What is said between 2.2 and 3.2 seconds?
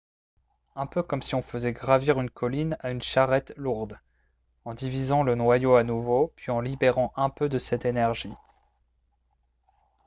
colline à une